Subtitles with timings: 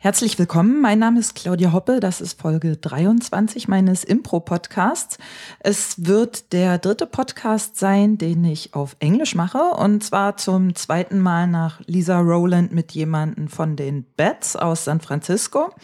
[0.00, 0.80] Herzlich willkommen.
[0.80, 1.98] Mein Name ist Claudia Hoppe.
[1.98, 5.18] Das ist Folge 23 meines Impro-Podcasts.
[5.58, 9.58] Es wird der dritte Podcast sein, den ich auf Englisch mache.
[9.58, 15.00] Und zwar zum zweiten Mal nach Lisa Rowland mit jemandem von den Bats aus San
[15.00, 15.74] Francisco.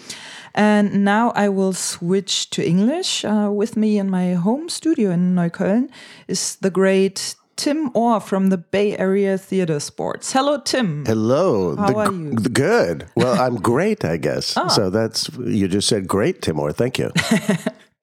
[0.52, 3.24] And now I will switch to English.
[3.24, 5.90] Uh, with me in my home studio in Neukölln
[6.28, 10.32] is the great Tim Orr from the Bay Area Theater Sports.
[10.32, 11.04] Hello, Tim.
[11.06, 11.76] Hello.
[11.76, 12.32] How The- are you?
[12.52, 13.06] good.
[13.16, 14.56] Well, I'm great, I guess.
[14.56, 14.68] Ah.
[14.68, 16.72] So that's you just said great, Tim Orr.
[16.72, 17.10] Thank you.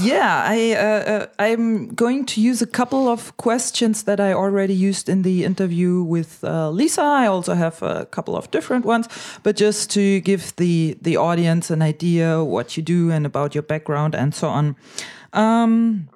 [0.00, 4.74] Yeah, I uh, uh, I'm going to use a couple of questions that I already
[4.74, 7.02] used in the interview with uh, Lisa.
[7.02, 9.08] I also have a couple of different ones,
[9.42, 13.62] but just to give the the audience an idea what you do and about your
[13.64, 14.76] background and so on.
[15.32, 16.08] Um,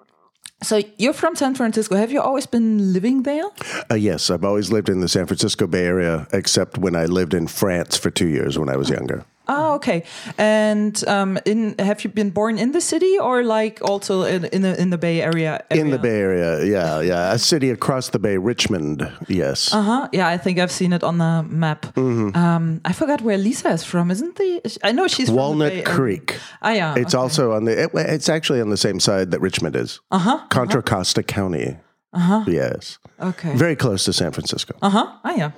[0.62, 1.96] so you're from San Francisco.
[1.96, 3.45] Have you always been living there?
[3.91, 7.34] Uh, yes, I've always lived in the San Francisco Bay Area, except when I lived
[7.34, 9.24] in France for two years when I was younger.
[9.48, 10.02] Oh, okay.
[10.38, 14.62] And um, in have you been born in the city or like also in in
[14.62, 15.65] the, in the Bay Area?
[15.71, 15.99] In the?
[15.99, 17.32] Bay Area, yeah, yeah.
[17.32, 19.73] A city across the bay, Richmond, yes.
[19.73, 20.09] Uh-huh.
[20.12, 21.82] Yeah, I think I've seen it on the map.
[21.95, 22.37] Mm-hmm.
[22.37, 24.79] Um, I forgot where Lisa is from, isn't the?
[24.82, 26.35] I know she's from Walnut Creek.
[26.66, 26.95] Ah, yeah.
[26.96, 27.84] It's also on the.
[27.84, 30.00] It, it's actually on the same side that Richmond is.
[30.10, 30.46] Uh Uh-huh.
[30.48, 31.76] Contra Costa County.
[32.12, 32.45] Uh huh.
[32.48, 32.98] Yes.
[33.20, 33.54] okay.
[33.56, 34.74] Very close to San Francisco.
[34.82, 35.06] Uh huh.
[35.24, 35.50] Ah, yeah.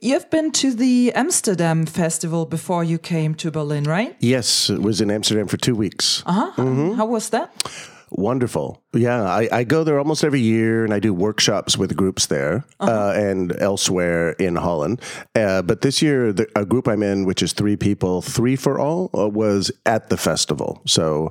[0.00, 4.16] You've been to the Amsterdam festival before you came to Berlin, right?
[4.20, 6.22] Yes, it was in Amsterdam for two weeks.
[6.26, 6.52] Uh huh.
[6.62, 6.92] Mm-hmm.
[6.96, 7.48] How was that?
[8.10, 8.82] Wonderful.
[8.94, 12.64] Yeah, I, I go there almost every year and I do workshops with groups there
[12.80, 15.00] uh and elsewhere in Holland.
[15.34, 18.78] Uh, but this year, the, a group I'm in, which is three people, Three for
[18.78, 20.80] All, uh, was at the festival.
[20.86, 21.30] So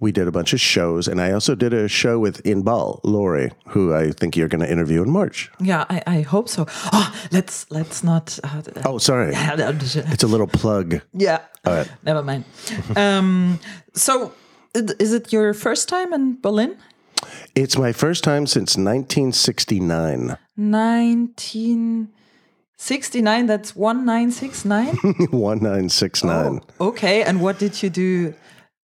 [0.00, 1.06] we did a bunch of shows.
[1.08, 4.70] And I also did a show with Inbal Lori, who I think you're going to
[4.70, 5.50] interview in March.
[5.60, 6.66] Yeah, I, I hope so.
[6.92, 8.38] Oh, let's let's not.
[8.42, 9.32] Uh, Oh, sorry.
[9.36, 11.00] It's a little plug.
[11.12, 11.40] Yeah.
[11.64, 11.90] All right.
[12.04, 12.44] Never mind.
[12.96, 13.58] um,
[13.94, 14.32] so,
[14.74, 16.76] is it your first time in Berlin?
[17.54, 20.36] It's my first time since 1969.
[20.56, 23.46] 1969.
[23.46, 24.96] That's one nine six nine.
[25.30, 26.60] 1969.
[26.80, 28.34] Okay, and what did you do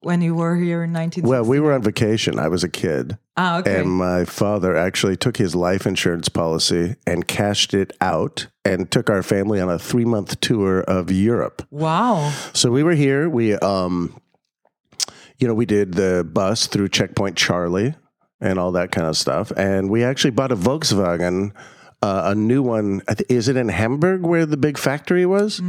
[0.01, 1.29] when you were here in 1960?
[1.29, 2.39] Well, we were on vacation.
[2.39, 3.19] I was a kid.
[3.37, 3.81] ah, okay.
[3.81, 9.11] And my father actually took his life insurance policy and cashed it out and took
[9.11, 11.67] our family on a three month tour of Europe.
[11.71, 12.33] wow.
[12.53, 13.29] So we were here.
[13.29, 14.21] We, um,
[15.39, 17.95] you know, we did the bus through Checkpoint Charlie
[18.41, 19.51] and all that kind of stuff.
[19.57, 21.53] And we actually bought a Volkswagen,
[22.03, 23.03] uh, a new one.
[23.29, 25.61] Is it in Hamburg where the big factory was?
[25.61, 25.65] Uh,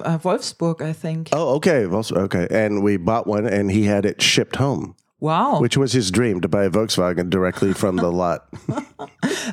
[0.00, 1.28] uh, Wolfsburg, I think.
[1.32, 1.84] Oh, okay.
[1.86, 2.48] Okay.
[2.50, 5.60] And we bought one and he had it shipped home, Wow.
[5.60, 8.48] which was his dream to buy a Volkswagen directly from the lot.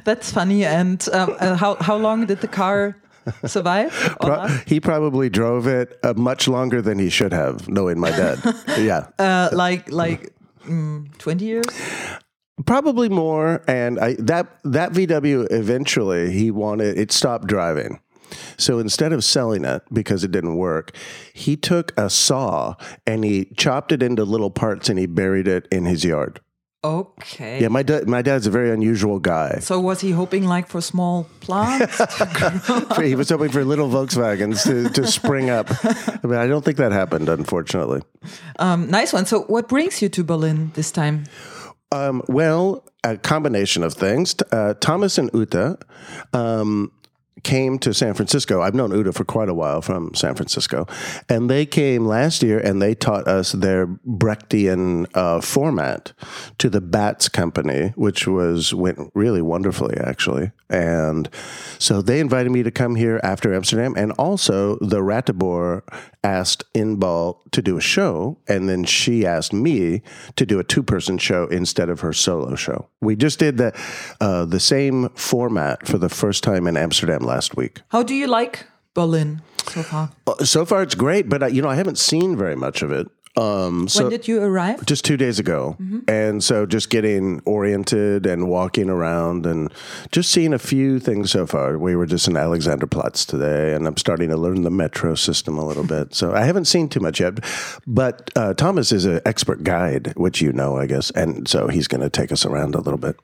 [0.04, 0.66] That's funny.
[0.66, 2.98] And um, uh, how, how long did the car
[3.46, 3.92] survive?
[4.22, 8.40] Pro- he probably drove it uh, much longer than he should have, knowing my dad.
[8.78, 10.34] yeah, Uh, like like
[10.66, 11.66] mm, 20 years?
[12.66, 13.64] probably more.
[13.68, 18.00] And I that that VW eventually he wanted it stopped driving.
[18.58, 20.94] So instead of selling it because it didn't work,
[21.34, 25.66] he took a saw and he chopped it into little parts and he buried it
[25.72, 26.42] in his yard.
[26.84, 27.62] Okay.
[27.62, 29.60] Yeah, my dad my dad's a very unusual guy.
[29.60, 31.98] So was he hoping like for small plants?
[33.02, 35.68] he was hoping for little Volkswagens to, to spring up.
[35.84, 38.02] I mean, I don't think that happened, unfortunately.
[38.60, 39.26] um, nice one.
[39.26, 41.26] So what brings you to Berlin this time?
[41.92, 44.36] Um, well, a combination of things.
[44.52, 45.80] Uh, Thomas and Uta
[46.34, 46.92] um,
[47.48, 48.62] came to San Francisco.
[48.62, 50.86] I've known Uta for quite a while from San Francisco,
[51.30, 56.12] and they came last year and they taught us their Brechtian uh, format
[56.58, 60.52] to the Bats Company, which was went really wonderfully actually.
[60.70, 61.30] And
[61.80, 65.84] so they invited me to come here after Amsterdam, and also the Ratibor
[66.26, 70.02] asked Inbal to do a show, and then she asked me
[70.36, 72.90] to do a two-person show instead of her solo show.
[73.00, 73.72] We just did the
[74.20, 77.82] uh, the same format for the first time in Amsterdam last week.
[77.90, 80.10] How do you like Berlin so far?
[80.26, 83.08] Uh, So far, it's great, but you know, I haven't seen very much of it.
[83.38, 84.84] Um, so when did you arrive?
[84.88, 89.72] just two days ago, and so just getting oriented and walking around and
[90.12, 91.78] just seeing a few things so far.
[91.78, 95.66] We were just in Alexanderplatz today, and I'm starting to learn the metro system a
[95.68, 96.16] little bit.
[96.16, 97.34] So I haven't seen too much yet,
[97.86, 101.88] but uh, Thomas is an expert guide, which you know, I guess, and so he's
[101.88, 103.18] going to take us around a little bit.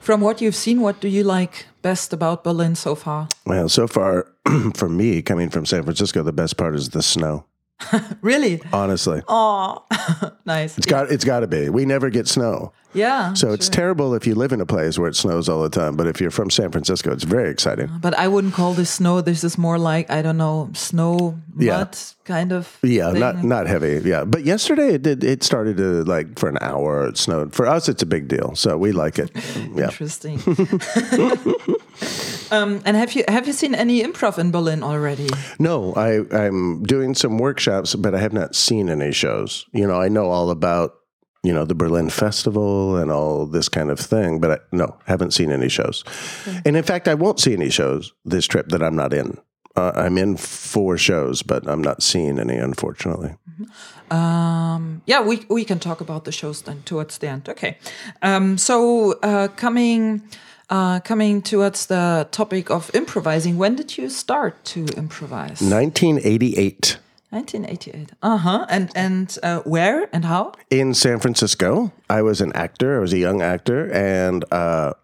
[0.00, 3.28] From what you've seen, what do you like best about Berlin so far?
[3.44, 4.26] Well, so far
[4.74, 7.44] for me, coming from San Francisco, the best part is the snow.
[8.22, 8.60] really?
[8.72, 9.84] Honestly, Oh,
[10.44, 10.76] nice.
[10.78, 11.68] it's got it's got to be.
[11.68, 13.32] We never get snow, yeah.
[13.34, 15.96] so it's terrible if you live in a place where it snows all the time.
[15.96, 17.88] But if you're from San Francisco, it's very exciting.
[18.00, 19.20] but I wouldn't call this snow.
[19.22, 21.78] This is more like I don't know, snow Yeah.
[21.78, 22.78] mud kind of.
[22.82, 23.20] Yeah, thing.
[23.20, 24.00] not not heavy.
[24.04, 25.24] Yeah, but yesterday it did.
[25.24, 27.08] It started to like for an hour.
[27.08, 27.54] It snowed.
[27.54, 29.30] For us, it's a big deal, so we like it.
[29.74, 29.84] Yeah.
[29.90, 30.38] Interesting.
[32.50, 35.28] Um, and have you have you seen any improv in Berlin already?
[35.58, 39.66] No, I I'm doing some workshops, but I have not seen any shows.
[39.72, 40.94] You know, I know all about
[41.42, 45.32] you know the Berlin Festival and all this kind of thing, but I, no, haven't
[45.32, 46.04] seen any shows.
[46.64, 49.38] And in fact, I won't see any shows this trip that I'm not in.
[49.76, 53.36] Uh, I'm in four shows, but I'm not seeing any, unfortunately.
[54.10, 57.48] Um, yeah, we we can talk about the shows then towards the end.
[57.48, 57.78] Okay.
[58.22, 60.22] Um, so uh, coming
[60.70, 65.60] uh, coming towards the topic of improvising, when did you start to improvise?
[65.60, 66.98] 1988
[67.30, 68.12] 1988.
[68.22, 68.66] Uh huh.
[68.68, 70.52] And and uh, where and how?
[70.68, 71.92] in San Francisco.
[72.08, 72.96] I was an actor.
[72.96, 74.94] I was a young actor, and uh,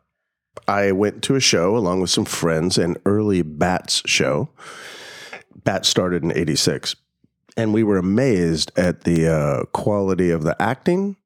[0.66, 4.48] I went to a show along with some friends, an early Bats show.
[5.64, 6.96] Bats started in '86,
[7.56, 11.16] and we were amazed at the uh, quality of the acting.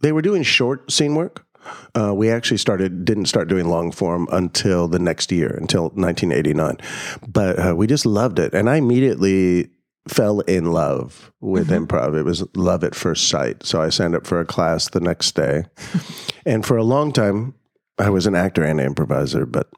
[0.00, 1.46] They were doing short scene work.
[1.94, 6.78] Uh, we actually started didn't start doing long form until the next year, until 1989.
[7.26, 9.70] But uh, we just loved it, and I immediately
[10.08, 12.18] fell in love with improv.
[12.18, 13.64] It was love at first sight.
[13.64, 15.64] So I signed up for a class the next day,
[16.46, 17.54] and for a long time,
[17.98, 19.68] I was an actor and an improviser, but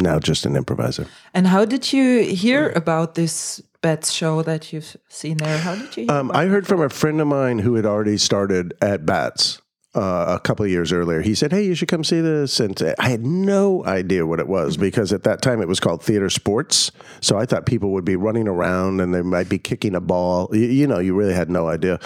[0.00, 1.06] now just an improviser.
[1.34, 5.58] And how did you hear about this Bats show that you've seen there?
[5.58, 6.04] How did you?
[6.04, 9.60] Hear Um, I heard from a friend of mine who had already started at Bats
[9.94, 11.22] uh, a couple years earlier.
[11.22, 14.48] He said, "Hey, you should come see this." And I had no idea what it
[14.48, 16.90] was because at that time it was called theater sports.
[17.20, 20.48] So I thought people would be running around and they might be kicking a ball.
[20.52, 22.00] You, you know, you really had no idea.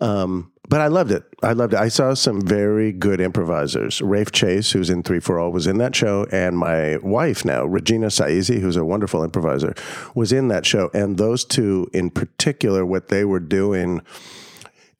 [0.00, 1.24] Um, but I loved it.
[1.42, 1.80] I loved it.
[1.80, 4.00] I saw some very good improvisers.
[4.00, 7.64] Rafe Chase, who's in Three for All, was in that show, and my wife now,
[7.64, 9.74] Regina Saisi, who's a wonderful improviser,
[10.14, 10.88] was in that show.
[10.94, 14.02] And those two, in particular, what they were doing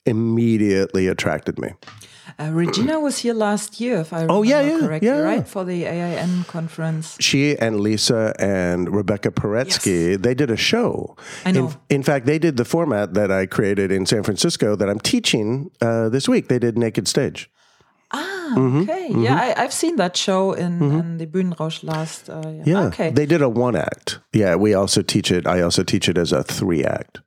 [0.06, 1.70] immediately attracted me.
[2.38, 5.18] Uh, Regina was here last year, if I remember Oh, yeah, yeah, correctly, yeah.
[5.20, 5.46] right?
[5.46, 7.16] For the AIN conference.
[7.20, 11.16] She and Lisa and Rebecca Paretsky, they did a show.
[11.44, 11.68] I know.
[11.88, 15.00] In, in fact, they did the format that I created in San Francisco that I'm
[15.00, 16.48] teaching uh, this week.
[16.48, 17.50] They did Naked Stage.
[18.12, 18.80] Ah, Mm-hmm.
[18.90, 19.06] okay.
[19.14, 22.28] Yeah, I, I've seen that show in, in the Bühnenrausch last.
[22.28, 22.62] Uh, yeah.
[22.66, 22.80] Yeah.
[22.88, 23.10] Okay.
[23.10, 24.18] They did a one act.
[24.32, 25.46] Yeah, we also teach it.
[25.46, 27.20] I also teach it as a three act.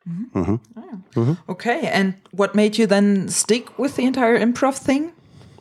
[1.50, 1.88] Okay.
[1.88, 5.14] And what made you then stick with the entire improv thing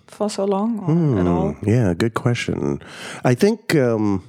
[0.07, 1.57] for so long or at all?
[1.63, 2.83] Yeah, good question.
[3.25, 4.23] I think um,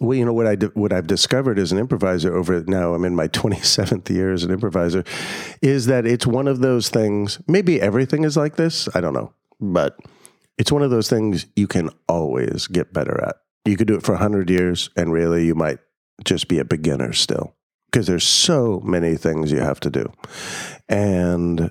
[0.00, 3.14] well, you know what I what I've discovered as an improviser over now I'm in
[3.14, 5.04] my 27th year as an improviser
[5.62, 7.40] is that it's one of those things.
[7.46, 8.88] Maybe everything is like this.
[8.94, 9.98] I don't know, but
[10.58, 13.36] it's one of those things you can always get better at.
[13.64, 15.78] You could do it for 100 years, and really you might
[16.24, 17.54] just be a beginner still
[17.90, 20.12] because there's so many things you have to do,
[20.88, 21.70] and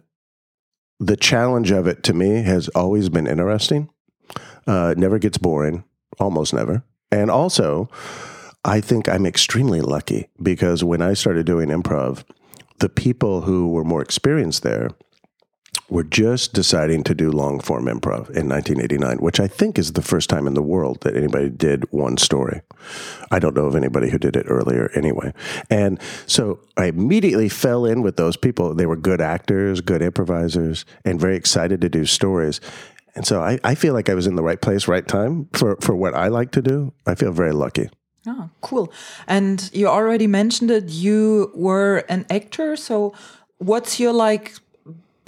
[0.99, 3.89] the challenge of it to me has always been interesting.
[4.67, 5.83] Uh, never gets boring,
[6.19, 6.83] almost never.
[7.11, 7.89] And also,
[8.63, 12.23] I think I'm extremely lucky because when I started doing improv,
[12.79, 14.89] the people who were more experienced there
[15.89, 20.01] were just deciding to do long form improv in 1989, which I think is the
[20.01, 22.61] first time in the world that anybody did one story.
[23.31, 25.33] I don't know of anybody who did it earlier anyway.
[25.69, 28.73] And so I immediately fell in with those people.
[28.73, 32.61] They were good actors, good improvisers, and very excited to do stories.
[33.15, 35.77] And so I, I feel like I was in the right place, right time for,
[35.81, 36.93] for what I like to do.
[37.05, 37.89] I feel very lucky.
[38.27, 38.93] Oh, cool.
[39.27, 40.89] And you already mentioned it.
[40.89, 42.75] You were an actor.
[42.75, 43.13] So,
[43.57, 44.55] what's your like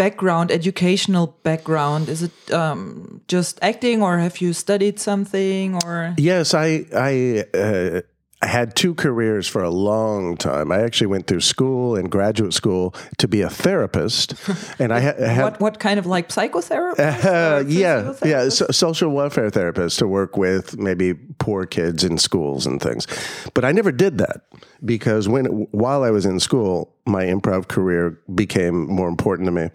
[0.01, 2.09] background, educational background?
[2.09, 5.77] Is it um, just acting, or have you studied something?
[5.85, 8.01] Or Yes, I I uh,
[8.43, 10.71] I had two careers for a long time.
[10.71, 14.33] I actually went through school and graduate school to be a therapist,
[14.79, 17.23] and I, ha- I had what what kind of like psychotherapist?
[17.23, 22.65] Uh, yeah, yeah, so, social welfare therapist to work with maybe poor kids in schools
[22.65, 23.05] and things.
[23.53, 24.41] But I never did that
[24.83, 29.69] because when while I was in school, my improv career became more important to me.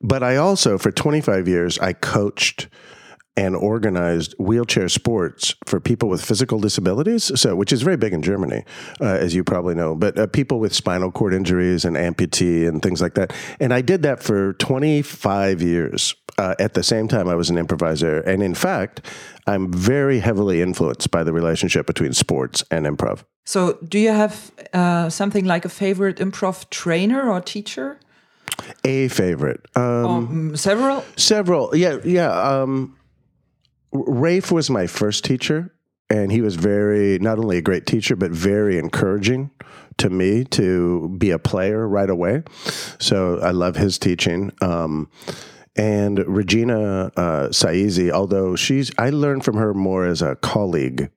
[0.00, 2.68] But I also, for 25 years, I coached
[3.36, 8.22] and organized wheelchair sports for people with physical disabilities, so which is very big in
[8.22, 8.62] Germany,
[9.00, 9.94] uh, as you probably know.
[9.94, 13.32] But uh, people with spinal cord injuries and amputee and things like that.
[13.58, 16.14] And I did that for 25 years.
[16.38, 18.20] uh, at the same time I was an improviser.
[18.22, 19.00] And in fact,
[19.46, 23.24] I'm very heavily influenced by the relationship between sports and improv.
[23.44, 27.98] So, do you have uh, something like a favorite improv trainer or teacher?
[28.84, 29.60] A favorite.
[29.76, 31.04] Um, Um, several?
[31.16, 31.76] Several.
[31.76, 32.30] Yeah, yeah.
[32.62, 32.94] Um,
[33.92, 35.74] Rafe was my first teacher,
[36.08, 39.50] and he was very not only a great teacher but very encouraging
[39.98, 42.42] to me to be a player right away.
[42.98, 44.52] So I love his teaching.
[44.60, 45.10] Um,
[45.76, 51.10] and Regina uh, Saisi, although she's, I learned from her more as a colleague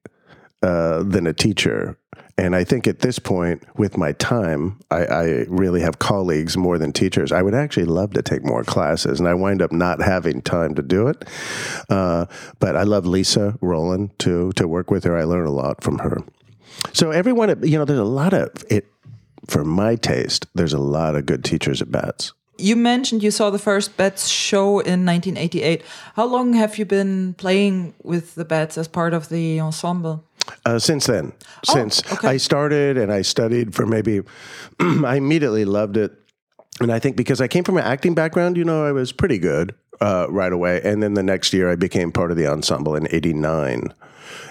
[0.62, 1.98] uh, than a teacher.
[2.38, 6.78] And I think at this point, with my time, I, I, really have colleagues more
[6.78, 7.32] than teachers.
[7.32, 10.76] I would actually love to take more classes, and I wind up not having time
[10.76, 11.24] to do it.
[11.90, 12.26] Uh,
[12.60, 14.52] but I love Lisa Rowland too.
[14.58, 16.24] To work with her, I learn a lot from her.
[16.92, 18.88] So everyone, you know, there's a lot of it.
[19.48, 22.34] For my taste, there's a lot of good teachers at Bats.
[22.58, 25.84] You mentioned you saw the first Bats show in 1988.
[26.16, 30.24] How long have you been playing with the Bats as part of the ensemble?
[30.66, 31.34] Uh, since then,
[31.64, 32.28] since okay.
[32.28, 34.22] I started and I studied for maybe,
[34.80, 36.14] I immediately loved it.
[36.82, 39.38] And I think because I came from an acting background, you know, I was pretty
[39.38, 40.82] good uh, right away.
[40.84, 43.94] And then the next year, I became part of the ensemble in '89.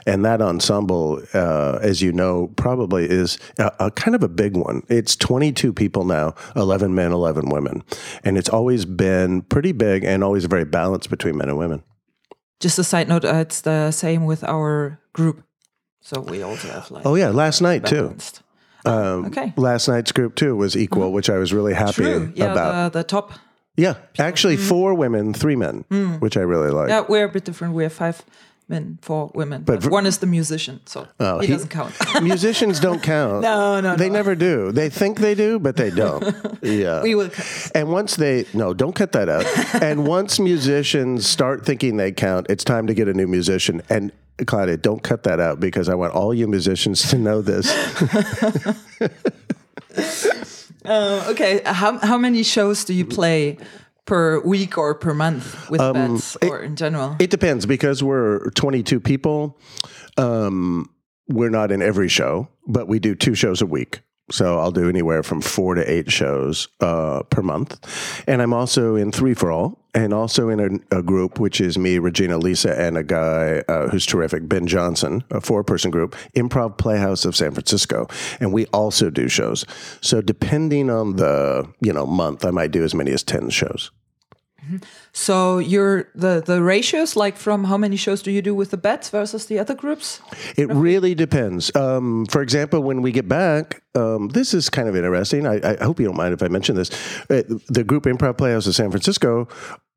[0.06, 4.56] And that ensemble, uh, as you know, probably is a, a, kind of a big
[4.56, 4.82] one.
[4.88, 7.82] It's 22 people now, 11 men, 11 women.
[8.22, 11.82] And it's always been pretty big and always very balanced between men and women.
[12.60, 15.42] Just a side note, uh, it's the same with our group.
[16.04, 17.06] So we also have like.
[17.06, 18.42] Oh, yeah, last night balanced.
[18.84, 18.90] too.
[18.90, 19.54] Um, okay.
[19.56, 21.14] Last night's group too was equal, mm-hmm.
[21.14, 22.32] which I was really happy True.
[22.36, 22.92] Yeah, about.
[22.92, 23.32] The, the top.
[23.76, 24.68] Yeah, actually, mm-hmm.
[24.68, 26.20] four women, three men, mm.
[26.20, 26.90] which I really like.
[26.90, 27.72] Yeah, we're a bit different.
[27.74, 28.22] We have five
[28.68, 29.62] men, four women.
[29.62, 31.94] But, But- one is the musician, so Oh, he, he- doesn't count.
[32.22, 33.40] Musicians don't count.
[33.40, 34.14] No, no, They no.
[34.14, 34.70] never do.
[34.72, 36.22] They think they do, but they don't.
[36.62, 37.02] Yeah.
[37.02, 37.72] we will count.
[37.74, 39.44] And once they no, don't cut that out.
[39.82, 43.82] and once musicians start thinking they count, it's time to get a new musician.
[43.90, 44.12] And
[44.46, 47.70] Claudia, don't cut that out because I want all you musicians to know this.
[50.84, 53.58] Uh, okay, how how many shows do you play
[54.06, 57.10] per week or per month with bats or in general?
[57.10, 59.58] Um, It depends because we're 22 people.
[60.16, 60.90] Um,
[61.28, 64.00] we're not in every show, but we do two shows a week.
[64.30, 68.24] So I'll do anywhere from four to eight shows uh, per month.
[68.26, 71.76] And I'm also in Three for All and also in a, a group, which is
[71.76, 76.16] me, Regina Lisa, and a guy uh, who's terrific, Ben Johnson, a four person group,
[76.34, 78.08] Improv Playhouse of San Francisco.
[78.40, 79.66] And we also do shows.
[80.00, 83.90] So depending on the, you know, month, I might do as many as 10 shows.
[85.16, 88.76] So you're the the ratios like from how many shows do you do with the
[88.76, 90.20] bats versus the other groups?
[90.56, 91.74] It really depends.
[91.76, 95.46] Um, for example, when we get back, um, this is kind of interesting.
[95.46, 96.90] I, I hope you don't mind if I mention this.
[97.30, 99.46] Uh, the group Improv Playhouse of San Francisco.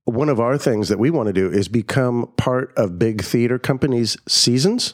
[0.05, 3.57] One of our things that we want to do is become part of big theater
[3.57, 4.93] companies' seasons.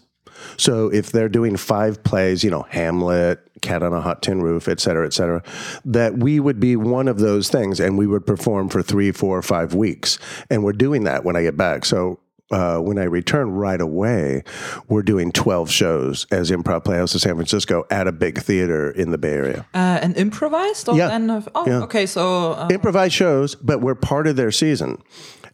[0.58, 4.68] So if they're doing five plays, you know, Hamlet, Cat on a Hot Tin Roof,
[4.68, 5.42] et cetera, et cetera,
[5.86, 9.42] that we would be one of those things and we would perform for three, four,
[9.42, 10.20] five weeks.
[10.52, 11.86] And we're doing that when I get back.
[11.86, 12.20] So
[12.52, 14.44] uh, when I return right away,
[14.88, 19.10] we're doing 12 shows as Improv Playhouse of San Francisco at a big theater in
[19.10, 19.66] the Bay Area.
[19.74, 20.88] Uh, and improvised?
[20.88, 21.16] Or Yeah.
[21.36, 21.84] of- oh, Yeah.
[21.84, 22.06] okay.
[22.06, 25.02] So uh, Improvised shows, but we're part of their season.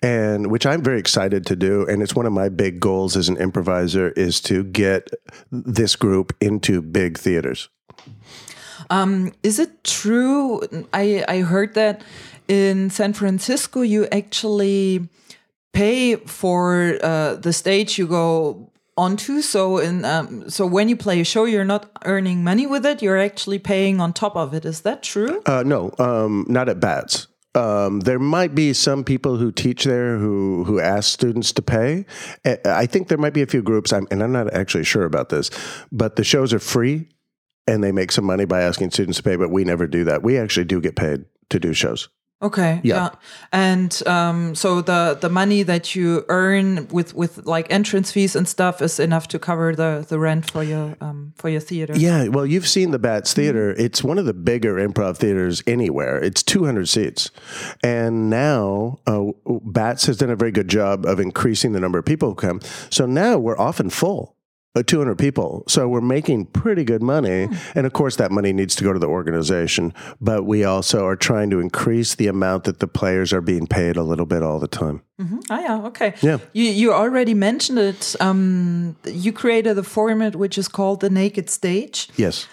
[0.02, 1.86] And which I'm very excited to do.
[1.86, 5.10] And it's one of my big goals as an improviser is to get
[5.52, 7.70] this group into big theaters.
[9.44, 10.62] Is it true?
[10.94, 12.04] I I heard that
[12.48, 15.08] in San Francisco you actually
[15.74, 19.42] pay for uh, the stage you go onto.
[19.42, 23.02] So in um, so when you play a show, you're not earning money with it.
[23.02, 24.66] You're actually paying on top of it.
[24.66, 25.42] Is that true?
[25.46, 27.28] Uh, no, um, not at Bats.
[27.56, 32.06] Um, there might be some people who teach there who who ask students to pay.
[32.46, 35.06] I I think there might be a few groups, I'm, and I'm not actually sure
[35.06, 35.50] about this,
[35.92, 37.08] but the shows are free,
[37.70, 39.36] and they make some money by asking students to pay.
[39.36, 40.24] But we never do that.
[40.24, 42.10] We actually do get paid to do shows.
[42.42, 42.80] Okay.
[42.84, 43.10] Yeah.
[43.52, 48.48] And um, so the the money that you earn with with like entrance fees and
[48.48, 51.94] stuff is enough to cover the the rent for your um for your theater.
[51.98, 53.72] Yeah, well, you've seen the Bats Theater.
[53.78, 56.18] It's one of the bigger improv theaters anywhere.
[56.24, 57.30] It's 200 seats.
[57.84, 62.06] And now uh, Bats has done a very good job of increasing the number of
[62.06, 62.62] people who come.
[62.90, 64.38] So now we're often full.
[64.76, 65.64] Uh, 200 people.
[65.68, 67.48] So we're making pretty good money.
[67.74, 69.94] And of course, that money needs to go to the organization.
[70.22, 73.98] But we also are trying to increase the amount that the players are being paid
[73.98, 75.02] a little bit all the time.
[75.50, 75.88] Ah, yeah.
[75.88, 76.14] Okay.
[76.22, 76.38] Yeah.
[76.54, 78.16] You you already mentioned it.
[78.22, 82.48] Um, you created a format which is called the Naked Stage, Yes.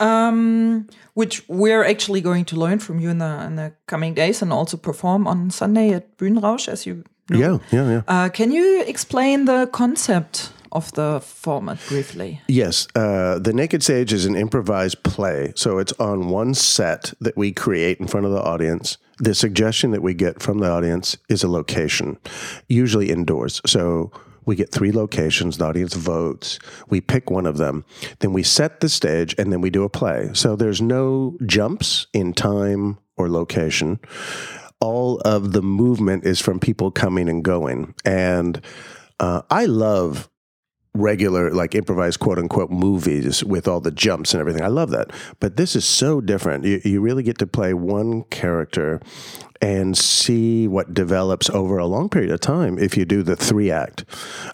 [0.00, 4.42] um, which we're actually going to learn from you in the in the coming days
[4.42, 6.94] and also perform on Sunday at Bühnenrausch, as you
[7.30, 7.38] know.
[7.38, 8.02] Yeah, yeah, yeah.
[8.08, 12.40] Uh, can you explain the concept of the format briefly?
[12.48, 17.36] Yes, uh, the Naked Stage is an improvised play, so it's on one set that
[17.36, 18.98] we create in front of the audience.
[19.18, 22.18] The suggestion that we get from the audience is a location,
[22.68, 23.60] usually indoors.
[23.66, 24.12] So
[24.48, 26.58] we get three locations, the audience votes,
[26.88, 27.84] we pick one of them,
[28.20, 30.30] then we set the stage, and then we do a play.
[30.32, 34.00] So there's no jumps in time or location.
[34.80, 37.94] All of the movement is from people coming and going.
[38.04, 38.64] And
[39.20, 40.30] uh, I love
[40.94, 44.62] regular like improvised quote unquote movies with all the jumps and everything.
[44.62, 45.10] I love that.
[45.40, 46.64] But this is so different.
[46.64, 49.00] You, you really get to play one character
[49.60, 53.72] and see what develops over a long period of time if you do the three
[53.72, 54.04] act.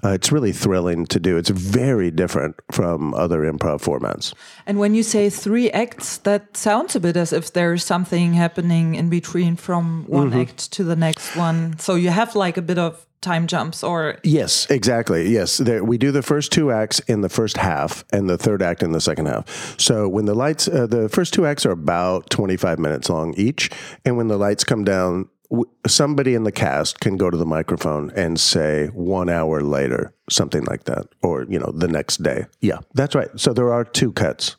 [0.02, 1.36] Uh, it's really thrilling to do.
[1.36, 4.32] It's very different from other improv formats.
[4.64, 8.94] And when you say three acts, that sounds a bit as if there's something happening
[8.94, 10.40] in between from one Mm-hmm.
[10.40, 11.78] act to the next one.
[11.78, 15.28] So you have like a bit of time jumps or Yes, exactly.
[15.30, 18.62] Yes, there, we do the first two acts in the first half, and the third
[18.62, 19.74] act in the second half.
[19.80, 23.34] So when the lights, uh, the first two acts are about twenty five minutes long
[23.34, 23.70] each,
[24.04, 27.46] and when the lights come down, w- somebody in the cast can go to the
[27.46, 32.46] microphone and say one hour later, something like that, or you know the next day.
[32.60, 33.28] Yeah, that's right.
[33.36, 34.56] So there are two cuts.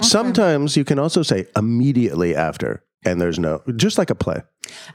[0.00, 4.42] Sometimes you can also say immediately after, and there's no, just like a play.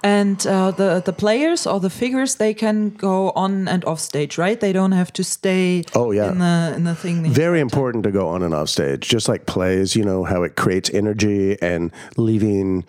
[0.03, 4.37] and uh, the the players or the figures they can go on and off stage,
[4.37, 4.59] right?
[4.59, 6.31] They don't have to stay Oh, yeah.
[6.31, 7.25] in the in the thing.
[7.33, 10.55] very important to go on and off stage just like plays you know how it
[10.55, 12.85] creates energy and leaving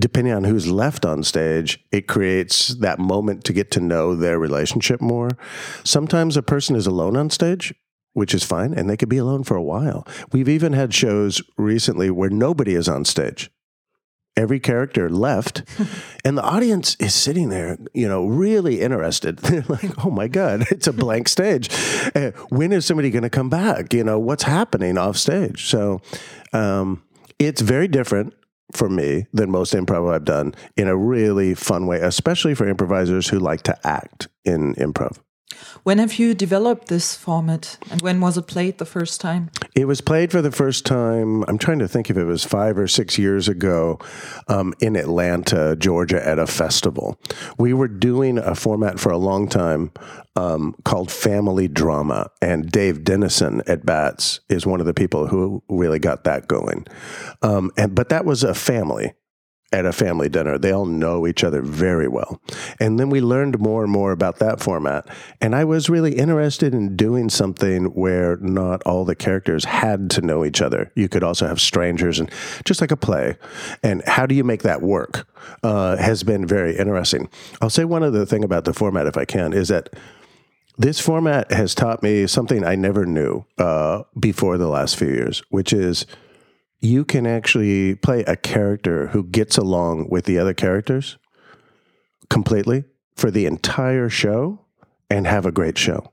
[0.00, 4.38] depending on who's left on stage it creates that moment to get to know their
[4.38, 5.30] relationship more
[5.84, 7.74] sometimes a person is alone on stage
[8.12, 11.42] which is fine and they could be alone for a while we've even had shows
[11.56, 13.50] recently where nobody is on stage
[14.38, 15.62] every character left
[16.24, 19.38] and the audience is sitting there you know really interested.
[19.48, 21.68] They're like oh my god it's a blank stage.
[22.14, 23.92] Uh, when is somebody going to come back?
[23.92, 26.00] You know what's happening off stage so
[26.52, 27.02] um,
[27.38, 28.34] it's very different
[28.72, 33.28] for me than most improv i've done in a really fun way especially for improvisers
[33.28, 35.18] who like to act in improv
[35.82, 39.50] When have you developed this format, and when was it played the first time?
[39.74, 41.44] It was played for the first time.
[41.48, 43.98] I'm trying to think if it was five or six years ago
[44.48, 47.18] um, in Atlanta, Georgia, at a festival.
[47.58, 49.92] We were doing a format for a long time
[50.36, 55.62] um, called Family Drama, and Dave Dennison at Bats is one of the people who
[55.68, 56.86] really got that going.
[57.42, 59.14] Um, and but that was a family
[59.72, 60.56] at a family dinner.
[60.58, 62.40] They all know each other very well.
[62.80, 65.06] And then we learned more and more about that format.
[65.40, 70.22] And I was really interested in doing something where not all the characters had to
[70.22, 70.90] know each other.
[70.94, 72.30] You could also have strangers and
[72.64, 73.36] just like a play.
[73.82, 75.28] And how do you make that work
[75.62, 77.28] uh, has been very interesting.
[77.60, 79.90] I'll say one other thing about the format, if I can, is that
[80.76, 85.42] this format has taught me something I never knew uh, before the last few years,
[85.50, 86.06] which is
[86.80, 91.18] you can actually play a character who gets along with the other characters
[92.30, 92.84] completely
[93.16, 94.64] for the entire show
[95.10, 96.12] and have a great show.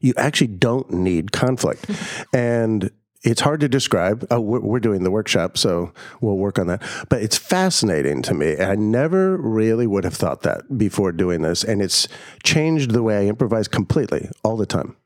[0.00, 1.86] You actually don't need conflict.
[2.32, 2.90] and
[3.22, 4.26] it's hard to describe.
[4.30, 6.82] Oh, we're, we're doing the workshop, so we'll work on that.
[7.08, 8.58] But it's fascinating to me.
[8.58, 11.62] I never really would have thought that before doing this.
[11.62, 12.08] And it's
[12.42, 14.96] changed the way I improvise completely all the time.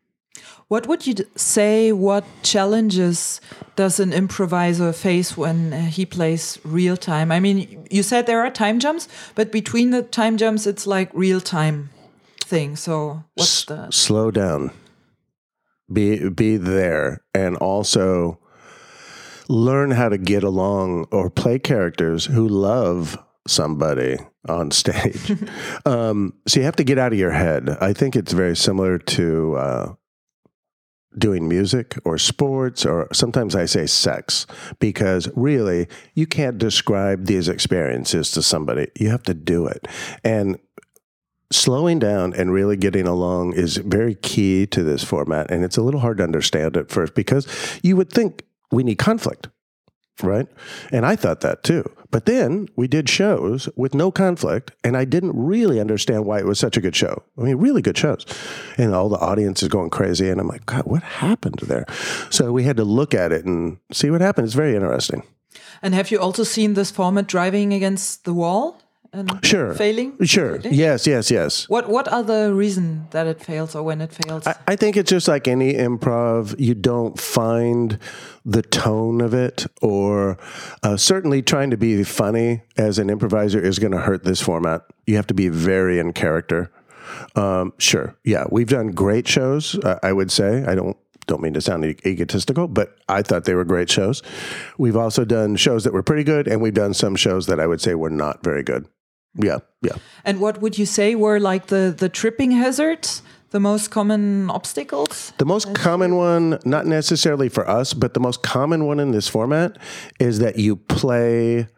[0.68, 1.92] What would you say?
[1.92, 3.40] What challenges
[3.76, 7.30] does an improviser face when uh, he plays real time?
[7.30, 11.10] I mean, you said there are time jumps, but between the time jumps, it's like
[11.12, 11.90] real time
[12.40, 12.76] thing.
[12.76, 14.70] So what's the slow down
[15.92, 18.38] be be there and also
[19.48, 24.16] learn how to get along or play characters who love somebody
[24.48, 25.32] on stage
[25.86, 28.98] um, so you have to get out of your head i think it's very similar
[28.98, 29.94] to uh,
[31.18, 34.46] doing music or sports or sometimes i say sex
[34.80, 39.86] because really you can't describe these experiences to somebody you have to do it
[40.24, 40.58] and
[41.54, 45.50] slowing down and really getting along is very key to this format.
[45.50, 47.46] And it's a little hard to understand at first because
[47.82, 49.48] you would think we need conflict,
[50.22, 50.46] right?
[50.90, 51.84] And I thought that too.
[52.14, 56.46] But then we did shows with no conflict, and I didn't really understand why it
[56.46, 57.24] was such a good show.
[57.36, 58.24] I mean, really good shows.
[58.78, 60.30] And all the audience is going crazy.
[60.30, 61.86] And I'm like, God, what happened there?
[62.30, 64.44] So we had to look at it and see what happened.
[64.44, 65.24] It's very interesting.
[65.82, 68.80] And have you also seen this format driving against the wall
[69.14, 69.74] and Sure.
[69.74, 70.12] failing?
[70.26, 70.58] Sure.
[70.64, 71.68] Yes, yes, yes.
[71.68, 74.46] What What are the reason that it fails or when it fails?
[74.46, 76.54] I, I think it's just like any improv.
[76.58, 77.98] You don't find
[78.44, 80.36] the tone of it, or
[80.82, 84.82] uh, certainly trying to be funny as an improviser is going to hurt this format.
[85.06, 86.70] You have to be very in character.
[87.36, 89.76] Um, sure, yeah, we've done great shows.
[89.78, 90.96] Uh, I would say I don't
[91.26, 94.22] don't mean to sound e- egotistical, but I thought they were great shows.
[94.76, 97.66] We've also done shows that were pretty good, and we've done some shows that I
[97.66, 98.86] would say were not very good.
[99.36, 99.96] Yeah, yeah.
[100.24, 103.22] And what would you say were like the the tripping hazards?
[103.50, 105.32] The most common obstacles?
[105.38, 109.28] The most common one, not necessarily for us, but the most common one in this
[109.28, 109.78] format
[110.18, 111.68] is that you play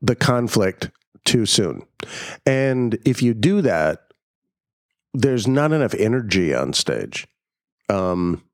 [0.00, 0.90] the conflict
[1.24, 1.82] too soon.
[2.46, 4.12] And if you do that,
[5.12, 7.26] there's not enough energy on stage.
[7.88, 8.44] Um,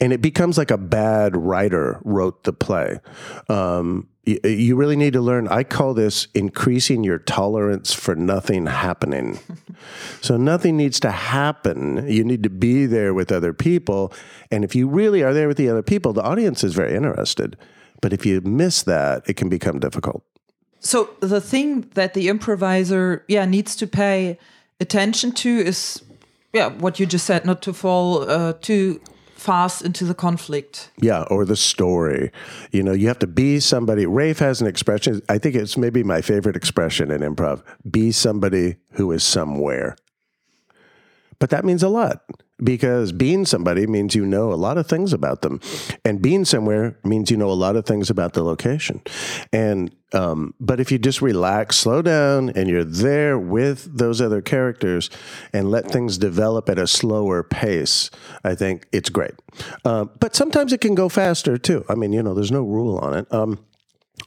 [0.00, 3.00] and it becomes like a bad writer wrote the play.
[3.48, 5.48] Um, you really need to learn.
[5.48, 9.38] I call this increasing your tolerance for nothing happening.
[10.20, 12.06] so nothing needs to happen.
[12.08, 14.12] You need to be there with other people.
[14.50, 17.56] And if you really are there with the other people, the audience is very interested.
[18.00, 20.22] But if you miss that, it can become difficult.
[20.80, 24.38] So the thing that the improviser, yeah, needs to pay
[24.80, 26.02] attention to is,
[26.52, 29.00] yeah, what you just said, not to fall uh, too
[29.38, 30.90] fast into the conflict.
[31.00, 32.32] Yeah, or the story.
[32.72, 34.04] You know, you have to be somebody.
[34.06, 35.22] Rafe has an expression.
[35.28, 39.96] I think it's maybe my favorite expression in improv be somebody who is somewhere.
[41.38, 42.22] But that means a lot
[42.62, 45.60] because being somebody means you know a lot of things about them,
[46.04, 49.00] and being somewhere means you know a lot of things about the location.
[49.52, 54.40] And um, but if you just relax, slow down, and you're there with those other
[54.40, 55.10] characters
[55.52, 58.10] and let things develop at a slower pace,
[58.42, 59.34] I think it's great.
[59.84, 61.84] Uh, but sometimes it can go faster too.
[61.88, 63.32] I mean, you know, there's no rule on it.
[63.32, 63.64] Um,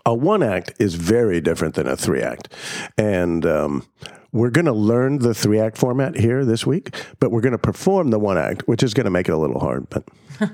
[0.05, 2.53] a one act is very different than a three act,
[2.97, 3.85] and um,
[4.31, 7.57] we're going to learn the three act format here this week, but we're going to
[7.57, 9.89] perform the one act, which is going to make it a little hard.
[9.89, 10.03] But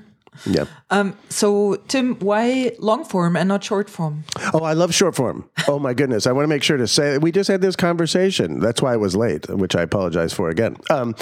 [0.46, 0.66] yeah.
[0.90, 4.24] Um, so, Tim, why long form and not short form?
[4.54, 5.50] Oh, I love short form.
[5.68, 6.28] Oh my goodness!
[6.28, 8.60] I want to make sure to say we just had this conversation.
[8.60, 10.78] That's why I was late, which I apologize for again.
[10.90, 11.16] Um,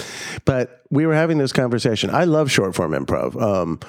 [0.45, 2.09] but we were having this conversation.
[2.09, 3.41] I love short form improv.
[3.41, 3.79] Um,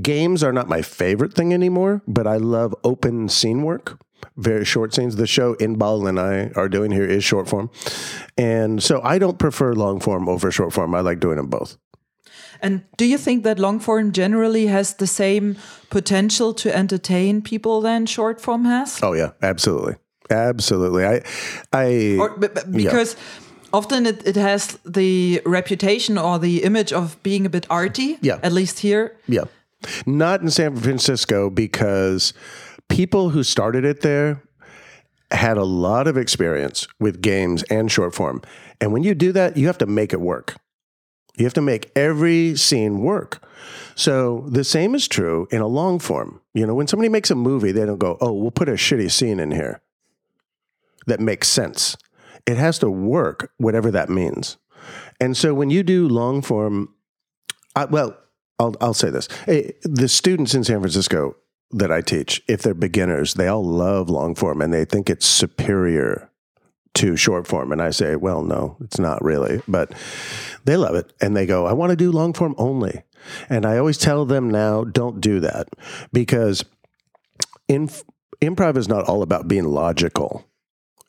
[0.00, 3.98] games are not my favorite thing anymore, but I love open scene work
[4.36, 5.16] very short scenes.
[5.16, 7.70] The show in Inbal and I are doing here is short form.
[8.36, 10.94] And so I don't prefer long form over short form.
[10.94, 11.76] I like doing them both.
[12.62, 15.56] And do you think that long form generally has the same
[15.90, 19.00] potential to entertain people than short form has?
[19.02, 19.96] Oh yeah, absolutely.
[20.30, 21.04] Absolutely.
[21.04, 21.22] I
[21.72, 23.20] I or, because yeah.
[23.72, 28.18] often it, it has the reputation or the image of being a bit arty.
[28.20, 28.38] Yeah.
[28.42, 29.16] At least here.
[29.26, 29.44] Yeah.
[30.06, 32.32] Not in San Francisco because
[32.92, 34.42] people who started it there
[35.30, 38.42] had a lot of experience with games and short form.
[38.82, 40.56] And when you do that, you have to make it work.
[41.38, 43.42] You have to make every scene work.
[43.94, 46.42] So the same is true in a long form.
[46.52, 49.10] You know, when somebody makes a movie, they don't go, oh, we'll put a shitty
[49.10, 49.80] scene in here
[51.06, 51.96] that makes sense.
[52.46, 54.58] It has to work, whatever that means.
[55.18, 56.94] And so when you do long form,
[57.74, 58.18] I, well,
[58.58, 59.28] I'll, I'll say this.
[59.46, 61.36] Eh, the students in San Francisco
[61.72, 65.26] that I teach, if they're beginners, they all love long form and they think it's
[65.26, 66.30] superior
[66.94, 67.72] to short form.
[67.72, 69.92] And I say, well, no, it's not really, but
[70.64, 71.12] they love it.
[71.20, 73.02] And they go, I want to do long form only.
[73.48, 75.68] And I always tell them now, don't do that
[76.12, 76.64] because
[77.68, 77.88] in,
[78.42, 80.44] improv is not all about being logical.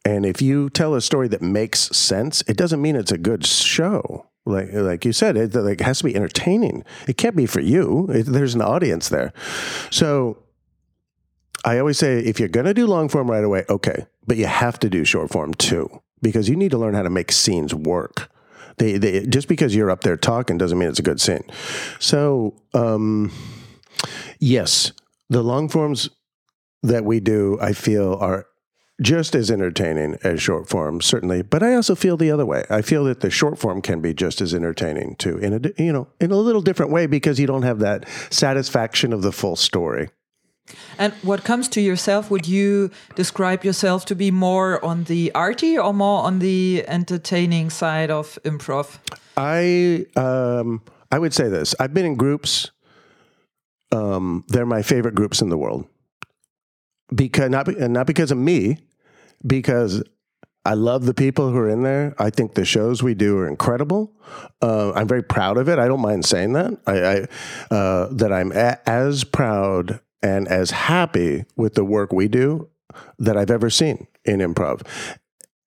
[0.05, 3.45] And if you tell a story that makes sense, it doesn't mean it's a good
[3.45, 4.27] show.
[4.45, 6.83] Like like you said, it, it has to be entertaining.
[7.07, 8.07] It can't be for you.
[8.09, 9.31] It, there's an audience there.
[9.89, 10.42] So
[11.63, 14.45] I always say if you're going to do long form right away, okay, but you
[14.45, 17.73] have to do short form too because you need to learn how to make scenes
[17.73, 18.29] work.
[18.77, 21.43] They, they just because you're up there talking doesn't mean it's a good scene.
[21.99, 23.31] So, um,
[24.39, 24.93] yes,
[25.29, 26.09] the long forms
[26.81, 28.47] that we do, I feel, are
[29.01, 31.41] just as entertaining as short form, certainly.
[31.41, 32.63] But I also feel the other way.
[32.69, 35.91] I feel that the short form can be just as entertaining too, in a you
[35.91, 39.55] know in a little different way because you don't have that satisfaction of the full
[39.55, 40.09] story.
[40.97, 45.77] And what comes to yourself, would you describe yourself to be more on the arty
[45.77, 48.97] or more on the entertaining side of improv?
[49.35, 51.75] I um, I would say this.
[51.79, 52.71] I've been in groups.
[53.91, 55.85] Um, they're my favorite groups in the world
[57.13, 58.77] because not not because of me,
[59.45, 60.01] because
[60.65, 62.15] I love the people who are in there.
[62.17, 64.13] I think the shows we do are incredible.
[64.61, 65.77] Uh, I'm very proud of it.
[65.77, 66.79] I don't mind saying that.
[66.87, 72.27] I, I uh, that I'm a- as proud and as happy with the work we
[72.27, 72.69] do
[73.19, 74.81] that I've ever seen in improv.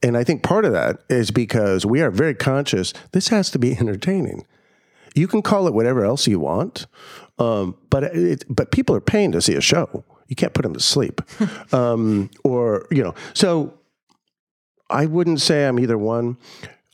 [0.02, 3.58] And I think part of that is because we are very conscious this has to
[3.58, 4.46] be entertaining.
[5.14, 6.86] You can call it whatever else you want,
[7.38, 10.04] um, but it, but people are paying to see a show.
[10.28, 11.22] You can't put them to sleep,
[11.72, 13.14] um, or you know.
[13.32, 13.78] So
[14.90, 16.36] I wouldn't say I'm either one.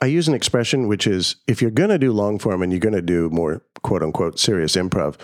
[0.00, 2.80] I use an expression which is if you're going to do long form and you're
[2.80, 5.16] going to do more quote unquote serious improv,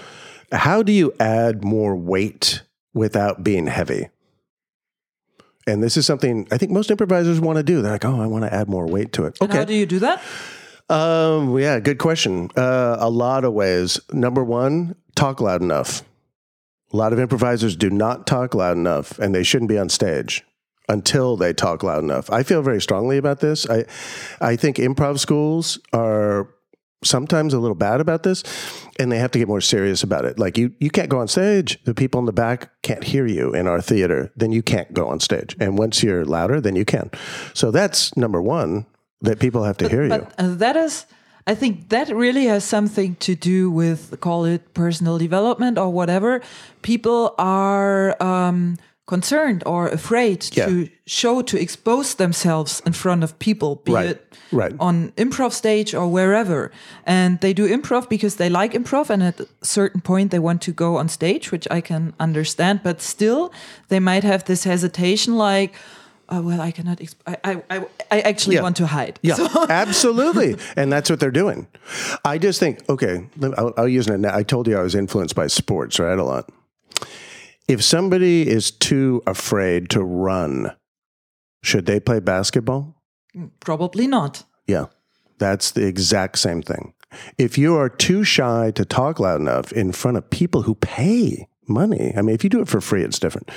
[0.52, 2.62] how do you add more weight
[2.94, 4.08] without being heavy?
[5.66, 7.82] And this is something I think most improvisers want to do.
[7.82, 9.36] They're like, oh, I want to add more weight to it.
[9.40, 9.58] And Okay.
[9.58, 10.22] how do you do that?
[10.88, 12.48] Um, yeah, good question.
[12.56, 14.00] Uh, a lot of ways.
[14.10, 16.02] Number one, talk loud enough.
[16.92, 20.42] A lot of improvisers do not talk loud enough, and they shouldn't be on stage
[20.88, 22.30] until they talk loud enough.
[22.30, 23.68] I feel very strongly about this.
[23.68, 23.84] I,
[24.40, 26.48] I think improv schools are
[27.02, 28.42] sometimes a little bad about this,
[28.98, 30.38] and they have to get more serious about it.
[30.38, 31.82] Like you, you can't go on stage.
[31.84, 34.32] The people in the back can't hear you in our theater.
[34.36, 35.56] Then you can't go on stage.
[35.60, 37.10] And once you're louder, then you can.
[37.54, 38.86] So that's number one
[39.20, 40.10] that people have to hear you.
[40.10, 41.06] But uh, that is,
[41.46, 46.40] I think that really has something to do with call it personal development or whatever.
[46.82, 48.76] People are um,
[49.08, 50.66] concerned or afraid Yeah.
[50.68, 54.74] to show to expose themselves in front of people, be Right, it right.
[54.78, 56.70] on improv stage or wherever.
[57.06, 60.60] And they do improv because they like improv, and at a certain point they want
[60.62, 62.80] to go on stage, which I can understand.
[62.82, 63.50] But still,
[63.88, 65.72] they might have this hesitation, like.
[66.30, 66.98] Oh, well, I cannot.
[66.98, 67.76] Exp- I, I,
[68.10, 68.62] I, actually Yeah.
[68.62, 69.18] want to hide.
[69.22, 70.56] Yeah, absolutely.
[70.76, 71.66] And that's what they're doing.
[72.22, 73.24] I just think, okay,
[73.56, 74.24] I'll, I'll use an.
[74.26, 76.18] I told you I was influenced by sports, right?
[76.18, 76.44] A lot.
[77.68, 80.74] If somebody is too afraid to run,
[81.62, 82.96] should they play basketball?
[83.36, 84.44] Mm, probably not.
[84.66, 84.86] Yeah,
[85.38, 86.94] that's the exact same thing.
[87.36, 91.46] If you are too shy to talk loud enough in front of people who pay
[91.66, 93.50] money, I mean, if you do it for free, it's different.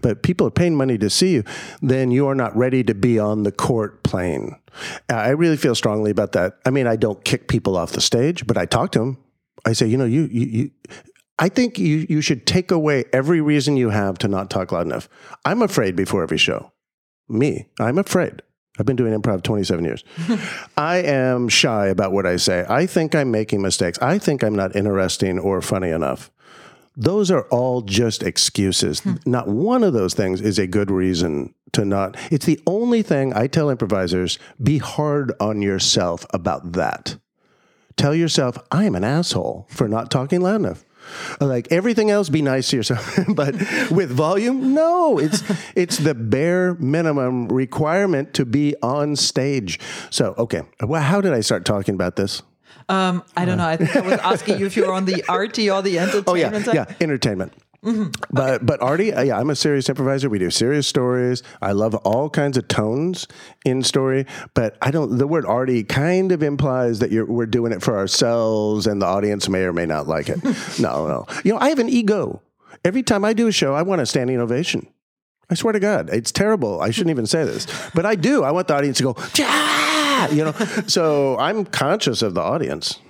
[0.00, 1.44] But people are paying money to see you,
[1.82, 4.60] then you are not ready to be on the court playing.
[5.08, 6.58] I really feel strongly about that.
[6.64, 9.18] I mean, I don't kick people off the stage, but I talk to them.
[9.64, 10.70] I say, you know, you, you, you
[11.40, 14.86] I think you, you should take away every reason you have to not talk loud
[14.86, 15.08] enough.
[15.46, 16.70] I'm afraid before every show.
[17.30, 18.42] Me, I'm afraid.
[18.78, 20.04] I've been doing improv 27 years.
[20.76, 22.66] I am shy about what I say.
[22.68, 23.98] I think I'm making mistakes.
[24.02, 26.30] I think I'm not interesting or funny enough.
[26.94, 29.00] Those are all just excuses.
[29.00, 29.14] Hmm.
[29.24, 32.16] Not one of those things is a good reason to not.
[32.30, 37.16] It's the only thing I tell improvisers be hard on yourself about that.
[37.96, 40.84] Tell yourself, I am an asshole for not talking loud enough.
[41.40, 43.18] Like everything else, be nice to yourself.
[43.34, 43.54] but
[43.90, 45.42] with volume, no, it's
[45.74, 49.78] it's the bare minimum requirement to be on stage.
[50.10, 52.42] So, okay, well, how did I start talking about this?
[52.88, 53.66] Um, I don't know.
[53.68, 56.28] I think I was asking you if you were on the arty or the entertainment
[56.28, 56.74] Oh yeah, side.
[56.74, 57.52] yeah, entertainment.
[58.30, 60.28] But but arty, uh, yeah, I'm a serious improviser.
[60.28, 61.42] We do serious stories.
[61.62, 63.26] I love all kinds of tones
[63.64, 65.16] in story, but I don't.
[65.16, 69.06] The word arty kind of implies that you're we're doing it for ourselves, and the
[69.06, 70.42] audience may or may not like it.
[70.78, 71.26] no, no.
[71.42, 72.42] You know, I have an ego.
[72.84, 74.86] Every time I do a show, I want a standing ovation.
[75.50, 76.80] I swear to God, it's terrible.
[76.80, 78.44] I shouldn't even say this, but I do.
[78.44, 80.52] I want the audience to go, yeah, you know.
[80.86, 83.00] So I'm conscious of the audience.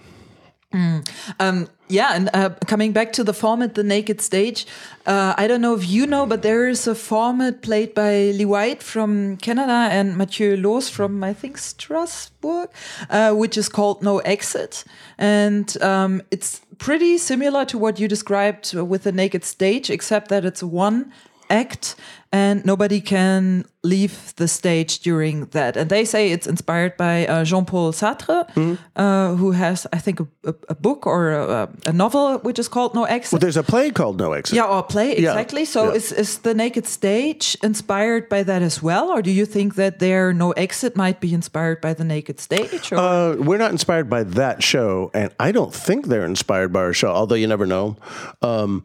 [1.40, 4.66] Um, yeah, and uh, coming back to the format, the naked stage,
[5.07, 8.44] uh, I don't know if you know, but there is a format played by Lee
[8.44, 12.70] White from Canada and Mathieu Loos from, I think, Strasbourg,
[13.09, 14.85] uh, which is called No Exit.
[15.18, 20.44] And um, it's pretty similar to what you described with the naked stage, except that
[20.44, 21.12] it's one
[21.50, 21.96] act
[22.32, 25.76] and nobody can leave the stage during that.
[25.76, 28.46] And they say it's inspired by uh, Jean Paul Sartre,
[28.94, 32.68] uh, who has, I think, a, a, a book or a, a novel which is
[32.68, 33.32] called No Exit.
[33.32, 34.54] Well, there's a play called No Exit.
[34.56, 35.64] yeah, or play, Yeah, exactly.
[35.64, 35.94] So yeah.
[35.96, 39.10] is, is the naked stage inspired by that as well?
[39.10, 42.92] Or do you think that their No Exit might be inspired by the naked stage?
[42.92, 42.96] Or?
[42.96, 46.92] Uh, we're not inspired by that show, and I don't think they're inspired by our
[46.92, 47.96] show, although you never know.
[48.40, 48.84] Um,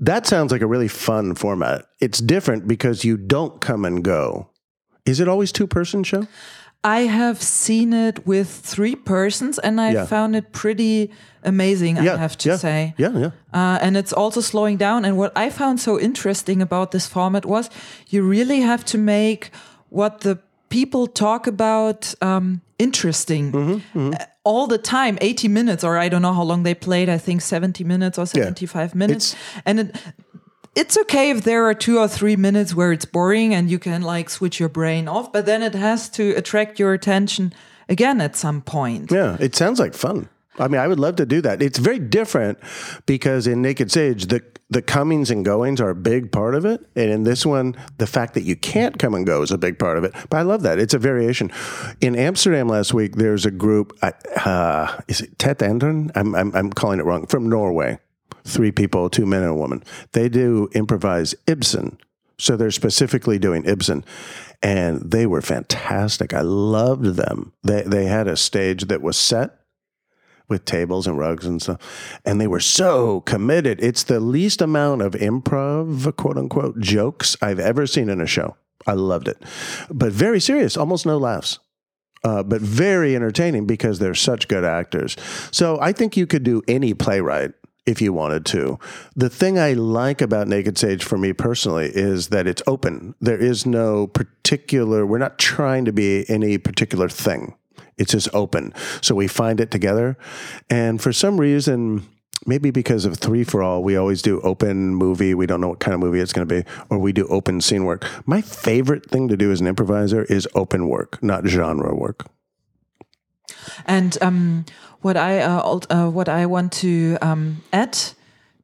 [0.00, 1.84] that sounds like a really fun format.
[2.00, 4.48] It's different because you don't come and go.
[5.06, 6.26] Is it always two person show?
[6.82, 10.06] I have seen it with three persons and I Yeah.
[10.06, 11.10] found it pretty
[11.44, 12.94] amazing, I have to yeah, say.
[12.96, 13.30] Yeah, yeah.
[13.52, 15.04] Uh, and it's also slowing down.
[15.04, 17.68] And what I found so interesting about this format was
[18.08, 19.50] you really have to make
[19.90, 20.38] what the
[20.70, 26.22] people talk about um, interesting Mm-hmm, Uh, all the time 80 minutes or i don't
[26.22, 29.36] know how long they played i think 70 minutes or 75 minutes.
[29.66, 29.96] And it,
[30.74, 34.02] it's okay if there are two or three minutes where it's boring and you can
[34.02, 37.52] like switch your brain off but then it has to attract your attention
[37.88, 39.10] again at some point.
[39.10, 40.28] Yeah, it sounds like fun.
[40.58, 41.62] I mean, I would love to do that.
[41.62, 42.58] It's very different
[43.06, 46.86] because in Naked Stage, the the comings and goings are a big part of it,
[46.94, 49.80] and in this one, the fact that you can't come and go is a big
[49.80, 50.14] part of it.
[50.28, 51.50] But I love that; it's a variation.
[52.00, 53.98] In Amsterdam last week, there's a group.
[54.02, 56.10] Uh, is it Tet Andren?
[56.14, 57.26] I'm, I'm I'm calling it wrong.
[57.26, 57.98] From Norway,
[58.44, 59.82] three people, two men and a woman.
[60.12, 61.98] They do improvise Ibsen.
[62.38, 64.04] So they're specifically doing Ibsen.
[64.62, 66.32] And they were fantastic.
[66.32, 67.52] I loved them.
[67.62, 69.59] They, they had a stage that was set
[70.50, 72.20] with tables and rugs and stuff.
[72.24, 73.82] And they were so committed.
[73.82, 78.56] It's the least amount of improv, quote unquote, jokes I've ever seen in a show.
[78.86, 79.42] I loved it.
[79.90, 81.58] But very serious, almost no laughs.
[82.22, 85.16] Uh, but very entertaining because they're such good actors.
[85.50, 87.52] So I think you could do any playwright
[87.86, 88.78] if you wanted to.
[89.16, 93.14] The thing I like about Naked Stage for me personally is that it's open.
[93.20, 97.54] There is no particular, we're not trying to be any particular thing.
[97.98, 98.72] It's just open.
[99.00, 100.16] So we find it together.
[100.68, 102.06] And for some reason,
[102.46, 105.34] maybe because of Three for All, we always do open movie.
[105.34, 107.60] We don't know what kind of movie it's going to be, or we do open
[107.60, 108.06] scene work.
[108.26, 112.26] My favorite thing to do as an improviser is open work, not genre work.
[113.86, 114.64] And um,
[115.00, 117.98] what I uh, uh, what I want to um, add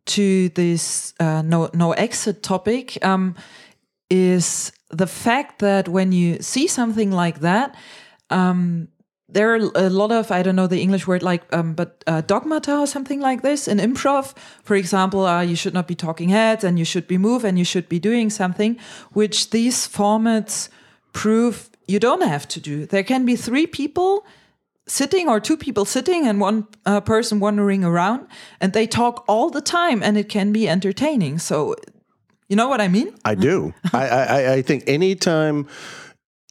[0.06, 3.34] to this uh, no no exit topic um,
[4.08, 7.74] is the fact that when you see something like that.
[8.28, 8.88] Um,
[9.28, 12.20] there are a lot of I don't know the English word like um, but uh,
[12.20, 14.36] dogmata or something like this in improv.
[14.62, 17.58] For example, uh, you should not be talking heads and you should be move and
[17.58, 18.78] you should be doing something,
[19.12, 20.68] which these formats
[21.12, 22.86] prove you don't have to do.
[22.86, 24.24] There can be three people
[24.86, 28.28] sitting or two people sitting and one uh, person wandering around
[28.60, 31.38] and they talk all the time and it can be entertaining.
[31.38, 31.74] So
[32.48, 33.12] you know what I mean?
[33.24, 33.74] I do.
[33.92, 35.66] I, I I think anytime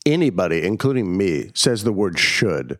[0.05, 2.79] anybody, including me, says the word should,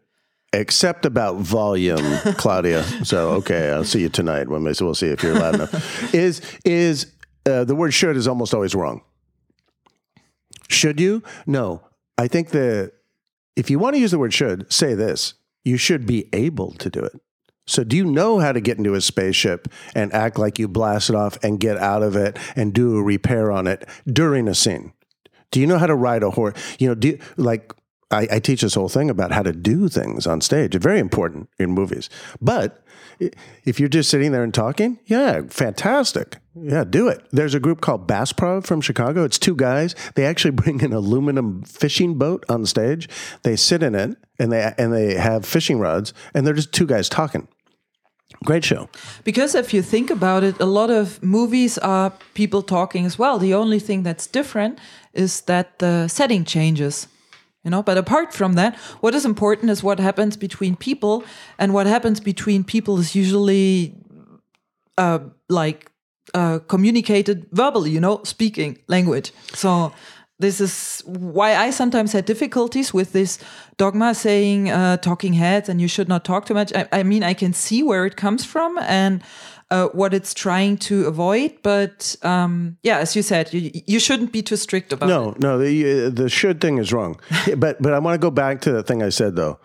[0.54, 2.84] except about volume, Claudia.
[3.06, 4.50] So okay, I'll see you tonight.
[4.50, 6.14] When we, so we'll see if you're loud enough.
[6.14, 7.14] Is is
[7.46, 9.02] uh, the word should is almost always wrong.
[10.68, 11.22] Should you?
[11.46, 11.82] No.
[12.18, 12.94] I think that
[13.56, 16.90] if you want to use the word should, say this: you should be able to
[16.90, 17.20] do it.
[17.68, 21.10] So, do you know how to get into a spaceship and act like you blast
[21.10, 24.54] it off and get out of it and do a repair on it during a
[24.54, 24.94] scene?
[25.56, 26.54] Do you know how to ride a horse?
[26.80, 27.74] You know, do like
[28.12, 30.76] I, I, teach this whole thing about how to do things on stage.
[30.76, 32.10] It's very important in movies.
[32.42, 32.84] But
[33.64, 36.40] if you're just sitting there and talking, yeah, fantastic.
[36.56, 37.26] Yeah, do it.
[37.32, 39.24] There's a group called Bassprov from Chicago.
[39.24, 39.96] It's two guys.
[40.16, 43.08] They actually bring an aluminum fishing boat on stage.
[43.44, 46.86] They sit in it and they and they have fishing rods and they're just two
[46.86, 47.48] guys talking.
[48.44, 48.90] Great show.
[49.24, 53.38] Because if you think about it, a lot of movies are people talking as well.
[53.40, 54.80] The only thing that's different
[55.16, 57.08] is that the setting changes.
[57.64, 61.24] You know, but apart from that, what is important is what happens between people,
[61.58, 63.96] and what happens between people is usually
[65.00, 65.92] uh, like
[66.36, 67.90] uh, communicated verbally.
[67.90, 69.32] You know, speaking language.
[69.54, 69.94] So
[70.38, 73.40] this is why I sometimes had difficulties with this
[73.78, 76.74] dogma saying uh, talking heads and you should not talk too much.
[76.76, 79.24] I, I mean, I can see where it comes from and
[79.72, 84.32] uh, what it's trying to avoid, but um, yeah, as you said, you, you shouldn't
[84.32, 85.40] be too strict about no, it.
[85.40, 87.20] No, no, the uh, the should thing is wrong.
[87.58, 89.60] but but I want to go back to the thing I said though.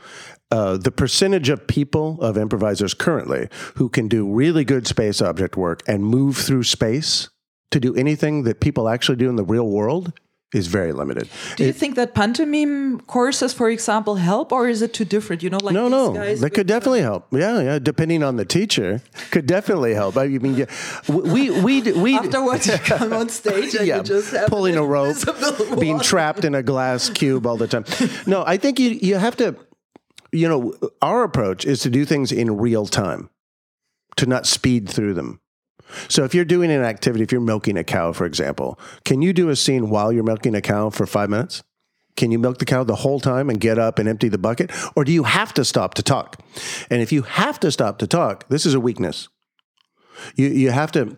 [0.50, 5.56] Uh, the percentage of people of improvisers currently who can do really good space object
[5.56, 7.28] work and move through space
[7.70, 10.12] to do anything that people actually do in the real world
[10.52, 11.28] is very limited.
[11.56, 15.42] Do you think that pantomime courses, for example, help, or is it too different?
[15.42, 17.26] You know, like no, no, that could uh, definitely help.
[17.30, 20.16] Yeah, yeah, depending on the teacher, could definitely help.
[20.16, 20.66] I mean, yeah,
[21.08, 25.16] we we we afterwards you come on stage and yeah, you just pulling a rope,
[25.78, 27.84] being trapped in a glass cube all the time.
[28.26, 29.56] No, I think you you have to.
[30.32, 33.30] You know, our approach is to do things in real time,
[34.16, 35.40] to not speed through them.
[36.08, 39.32] So if you're doing an activity, if you're milking a cow, for example, can you
[39.32, 41.62] do a scene while you're milking a cow for five minutes?
[42.16, 44.70] Can you milk the cow the whole time and get up and empty the bucket?
[44.94, 46.40] Or do you have to stop to talk?
[46.90, 49.28] And if you have to stop to talk, this is a weakness.
[50.36, 51.16] You, you have to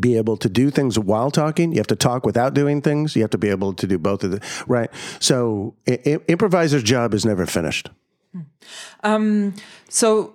[0.00, 1.72] be able to do things while talking.
[1.72, 3.14] You have to talk without doing things.
[3.14, 4.90] You have to be able to do both of the right.
[5.20, 7.90] So I- improviser's job is never finished.
[9.02, 9.54] Um,
[9.88, 10.34] so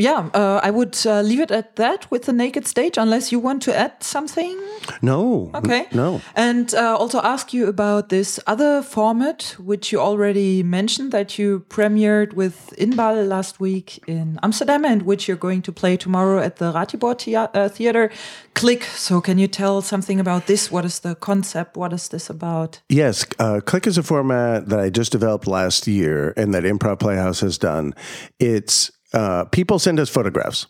[0.00, 3.38] yeah, uh, I would uh, leave it at that with the naked stage, unless you
[3.38, 4.58] want to add something.
[5.02, 5.50] No.
[5.54, 5.86] Okay.
[5.92, 6.20] No.
[6.34, 11.64] And uh, also ask you about this other format, which you already mentioned that you
[11.68, 16.56] premiered with Inbal last week in Amsterdam, and which you're going to play tomorrow at
[16.56, 17.14] the Ratibor
[17.54, 18.10] uh, Theater.
[18.54, 18.84] Click.
[18.84, 20.70] So, can you tell something about this?
[20.70, 21.76] What is the concept?
[21.76, 22.80] What is this about?
[22.88, 26.98] Yes, uh, Click is a format that I just developed last year, and that Improv
[27.00, 27.94] Playhouse has done.
[28.38, 30.66] It's uh, people send us photographs.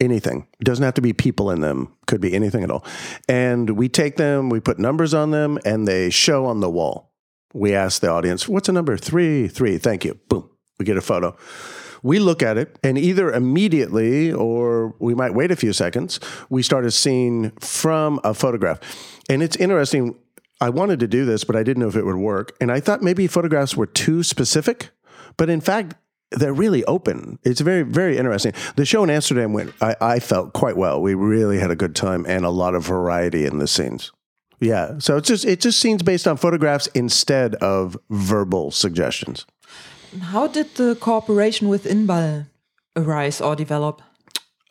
[0.00, 0.46] Anything.
[0.60, 1.92] It doesn't have to be people in them.
[2.06, 2.84] Could be anything at all.
[3.28, 7.12] And we take them we put numbers on them and they show on the wall.
[7.52, 8.96] We ask the audience what's a number?
[8.96, 10.14] Three three thank you.
[10.28, 10.48] Boom.
[10.78, 11.36] We get a photo.
[12.04, 16.62] We look at it and either immediately or we might wait a few seconds we
[16.62, 18.78] start a scene from a photograph.
[19.28, 20.14] And it's interesting
[20.60, 22.56] I wanted to do this, but I didn't know if it would work.
[22.60, 24.90] And I thought maybe photographs were too specific,
[25.36, 25.94] but in fact,
[26.30, 27.38] they're really open.
[27.42, 28.52] It's very, very interesting.
[28.76, 31.00] The show in Amsterdam went, I, I felt quite well.
[31.00, 34.12] We really had a good time and a lot of variety in the scenes.
[34.60, 34.98] Yeah.
[34.98, 39.46] So it's just, it's just scenes based on photographs instead of verbal suggestions.
[40.20, 42.46] How did the cooperation with Inbal
[42.96, 44.02] arise or develop?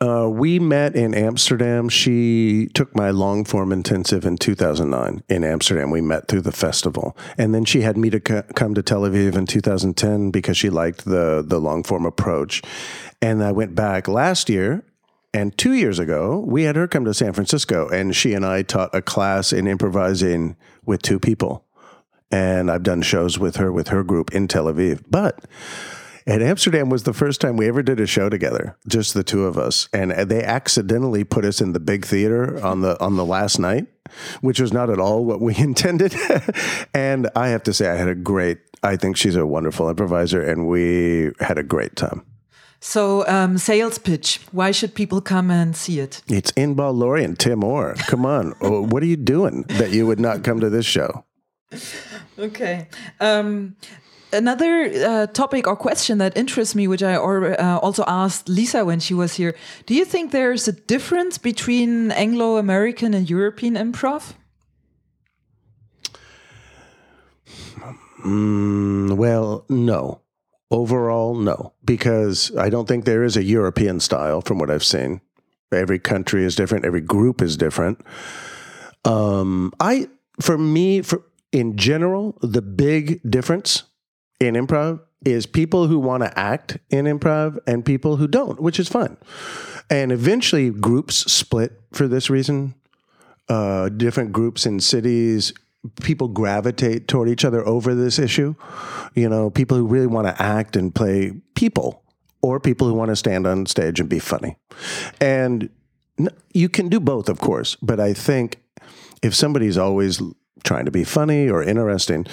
[0.00, 1.88] Uh, we met in Amsterdam.
[1.88, 5.90] She took my long form intensive in 2009 in Amsterdam.
[5.90, 9.02] We met through the festival, and then she had me to c- come to Tel
[9.02, 12.62] Aviv in 2010 because she liked the the long form approach.
[13.20, 14.84] And I went back last year,
[15.34, 18.62] and two years ago we had her come to San Francisco, and she and I
[18.62, 21.64] taught a class in improvising with two people.
[22.30, 25.44] And I've done shows with her with her group in Tel Aviv, but
[26.28, 29.44] and Amsterdam was the first time we ever did a show together, just the two
[29.44, 29.88] of us.
[29.92, 33.86] And they accidentally put us in the big theater on the on the last night,
[34.42, 36.14] which was not at all what we intended.
[36.92, 40.42] and I have to say I had a great I think she's a wonderful improviser
[40.42, 42.24] and we had a great time.
[42.80, 44.40] So, um, sales pitch.
[44.52, 46.22] Why should people come and see it?
[46.28, 47.94] It's Inbal Lori and Tim Orr.
[48.06, 48.54] Come on.
[48.60, 51.24] Oh, what are you doing that you would not come to this show?
[52.38, 52.88] Okay.
[53.18, 53.76] Um,
[54.32, 58.84] Another uh, topic or question that interests me, which I or, uh, also asked Lisa
[58.84, 59.54] when she was here,
[59.86, 64.34] do you think there's a difference between Anglo American and European improv?
[68.24, 70.20] Mm, well, no.
[70.70, 75.22] Overall, no, because I don't think there is a European style from what I've seen.
[75.72, 78.04] Every country is different, every group is different.
[79.06, 80.08] Um, I,
[80.40, 81.22] for me, for
[81.52, 83.84] in general, the big difference
[84.40, 88.78] in improv is people who want to act in improv and people who don't, which
[88.78, 89.16] is fun.
[89.90, 92.74] And eventually, groups split for this reason.
[93.48, 95.54] Uh, different groups in cities,
[96.02, 98.54] people gravitate toward each other over this issue.
[99.14, 102.04] You know, people who really want to act and play people,
[102.42, 104.56] or people who want to stand on stage and be funny.
[105.20, 105.70] And
[106.52, 108.60] you can do both, of course, but I think
[109.22, 110.20] if somebody's always
[110.64, 112.26] trying to be funny or interesting,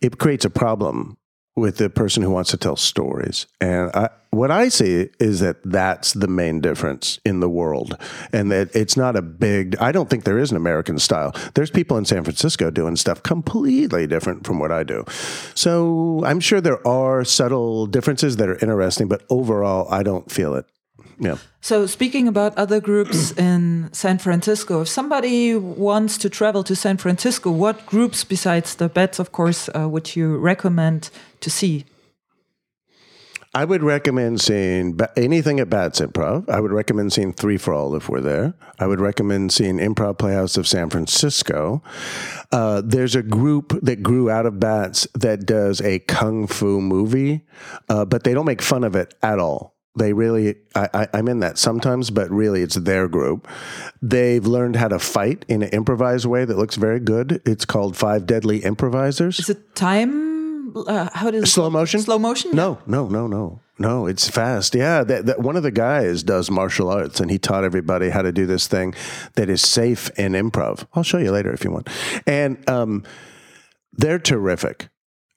[0.00, 1.18] it creates a problem
[1.54, 3.46] with the person who wants to tell stories.
[3.60, 7.96] And I, what I see is that that's the main difference in the world.
[8.32, 11.34] And that it's not a big, I don't think there is an American style.
[11.54, 15.04] There's people in San Francisco doing stuff completely different from what I do.
[15.54, 20.54] So I'm sure there are subtle differences that are interesting, but overall, I don't feel
[20.54, 20.64] it.
[21.18, 21.36] Yeah.
[21.60, 26.96] So speaking about other groups in San Francisco, if somebody wants to travel to San
[26.96, 31.10] Francisco, what groups besides the Bats, of course, uh, would you recommend
[31.42, 31.84] to see?
[33.54, 36.48] I would recommend seeing anything at Bats Improv.
[36.48, 38.54] I would recommend seeing Three for All if we're there.
[38.78, 41.82] I would recommend seeing Improv Playhouse of San Francisco.
[42.50, 47.42] Uh, there's a group that grew out of Bats that does a kung fu movie,
[47.90, 49.76] uh, but they don't make fun of it at all.
[49.98, 53.46] They really, I, am in that sometimes, but really it's their group.
[54.00, 57.42] They've learned how to fight in an improvised way that looks very good.
[57.44, 59.38] It's called Five Deadly Improvisers.
[59.38, 60.31] Is it time?
[60.74, 62.00] Uh, how does slow motion?
[62.00, 62.52] Slow motion?
[62.52, 63.60] No, no, no, no.
[63.78, 64.74] No, it's fast.
[64.74, 68.22] Yeah, that, that, one of the guys does martial arts, and he taught everybody how
[68.22, 68.94] to do this thing
[69.34, 70.86] that is safe in improv.
[70.94, 71.88] I'll show you later if you want.
[72.26, 73.02] And um,
[73.92, 74.88] they're terrific.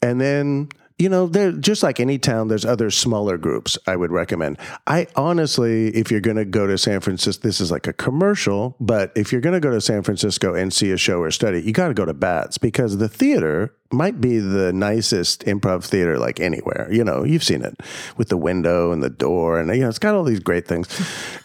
[0.01, 4.11] And then you know, they're just like any town, there's other smaller groups I would
[4.11, 4.57] recommend.
[4.87, 8.77] I honestly, if you're going to go to San Francisco, this is like a commercial,
[8.79, 11.61] but if you're going to go to San Francisco and see a show or study,
[11.61, 16.17] you got to go to Bats because the theater might be the nicest improv theater
[16.17, 16.87] like anywhere.
[16.91, 17.79] You know, you've seen it
[18.17, 20.87] with the window and the door, and you know, it's got all these great things.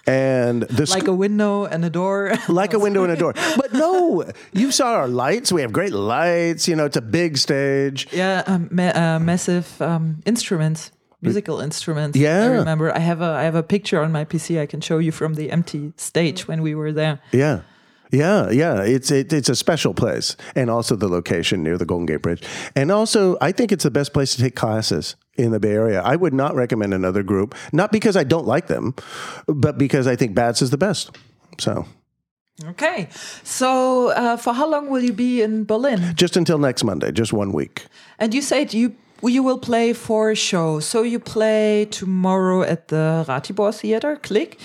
[0.07, 3.34] And the like a window and a door, like a window and a door.
[3.57, 5.53] But no, you saw our lights.
[5.53, 6.66] We have great lights.
[6.66, 8.09] You know, it's a big stage.
[8.12, 10.91] Yeah, um, ma- uh, massive um, instruments
[11.22, 12.16] musical instruments.
[12.16, 12.95] Yeah, I remember.
[12.95, 14.61] I have a I have a picture on my PC.
[14.61, 17.20] I can show you from the empty stage when we were there.
[17.32, 17.61] Yeah,
[18.11, 22.07] yeah, yeah, it's it, it's a special place, and also the location near the Golden
[22.07, 22.43] Gate Bridge,
[22.75, 26.03] and also I think it's the best place to take classes in the Bay Area.
[26.03, 28.95] I would not recommend another group, not because I don't like them,
[29.47, 31.17] but because I think Bats is the best.
[31.59, 31.87] So.
[32.63, 33.09] Okay,
[33.43, 36.13] so uh, for how long will you be in Berlin?
[36.15, 37.87] Just until next Monday, just one week.
[38.19, 40.85] And you said you you will play four shows.
[40.87, 44.59] So you play tomorrow at the Ratibor Theater, Click.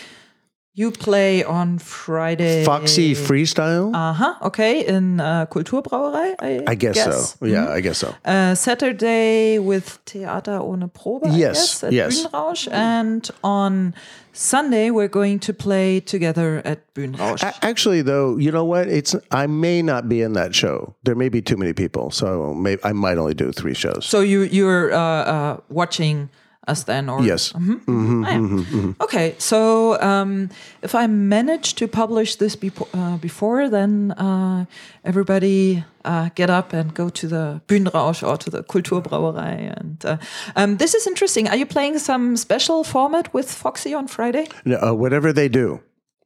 [0.78, 2.65] You play on Friday.
[2.65, 3.93] Foxy Freestyle.
[3.95, 6.36] Aha, okay, in uh, Kulturbrauerei.
[6.38, 7.38] I, I guess, guess.
[7.39, 7.45] so.
[7.45, 8.13] Yeah, I guess so.
[8.26, 11.28] Uh, Saturday with Theater ohne Probe.
[11.28, 12.28] I Yes, guess, at yes.
[12.28, 12.67] Bühnenrausch.
[12.73, 13.93] And on
[14.34, 17.41] Sunday, we're going to play together at Bühnenrausch.
[17.41, 18.89] A- Actually, though, you know what?
[18.89, 20.93] It's I may not be in that show.
[21.03, 24.05] There may be too many people, so may, I might only do three shows.
[24.05, 26.30] so you you're uh, uh, watching
[26.68, 27.53] us then, or yes.
[27.55, 28.93] Ah, yeah.
[29.01, 30.49] Okay, so um,
[30.82, 34.66] if I manage to publish this bepo- uh, before, then uh,
[35.03, 39.74] everybody uh, get up and go to the Bühnenrausch or to the Kulturbrauerei.
[39.78, 40.18] And uh,
[40.55, 41.47] um, this is interesting.
[41.49, 44.47] Are you playing some special format with Foxy on Friday?
[44.66, 45.80] No, uh, whatever they do.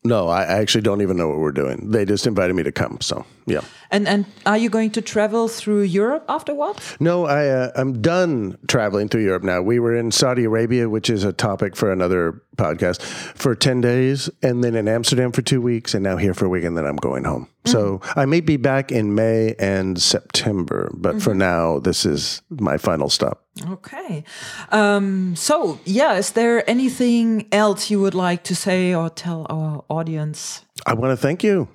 [0.03, 1.91] No, I I actually don't even know what we're doing.
[1.91, 2.97] They just invited me to come.
[3.01, 3.61] So yeah.
[3.91, 6.95] And and are you going to travel through Europe afterwards?
[6.99, 9.61] No, I uh, I'm done traveling through Europe now.
[9.61, 14.29] We were in Saudi Arabia, which is a topic for another podcast, for ten days,
[14.43, 16.85] and then in Amsterdam for two weeks, and now here for a week, and then
[16.85, 17.47] I'm going home.
[17.65, 22.77] So I may be back in May and September, but for now, this is my
[22.77, 23.45] final stop.
[23.69, 24.23] Okay.
[24.71, 29.83] Um, so, yeah, is there anything else you would like to say or tell our
[29.87, 30.65] audience?
[30.87, 31.67] I want to thank you